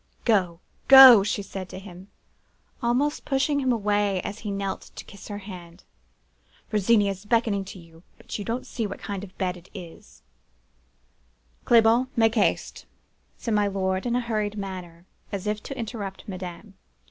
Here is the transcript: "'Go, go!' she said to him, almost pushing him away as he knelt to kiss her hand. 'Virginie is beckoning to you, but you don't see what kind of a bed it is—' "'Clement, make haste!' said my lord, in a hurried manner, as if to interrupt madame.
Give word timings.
"'Go, 0.25 0.59
go!' 0.87 1.21
she 1.21 1.43
said 1.43 1.69
to 1.69 1.77
him, 1.77 2.07
almost 2.81 3.23
pushing 3.23 3.59
him 3.59 3.71
away 3.71 4.19
as 4.21 4.39
he 4.39 4.49
knelt 4.49 4.89
to 4.95 5.05
kiss 5.05 5.27
her 5.27 5.37
hand. 5.37 5.83
'Virginie 6.71 7.07
is 7.07 7.23
beckoning 7.23 7.63
to 7.65 7.77
you, 7.77 8.01
but 8.17 8.39
you 8.39 8.43
don't 8.43 8.65
see 8.65 8.87
what 8.87 8.97
kind 8.97 9.23
of 9.23 9.29
a 9.29 9.33
bed 9.33 9.57
it 9.57 9.69
is—' 9.75 10.23
"'Clement, 11.65 12.09
make 12.17 12.33
haste!' 12.33 12.87
said 13.37 13.53
my 13.53 13.67
lord, 13.67 14.07
in 14.07 14.15
a 14.15 14.21
hurried 14.21 14.57
manner, 14.57 15.05
as 15.31 15.45
if 15.45 15.61
to 15.61 15.77
interrupt 15.77 16.27
madame. 16.27 16.73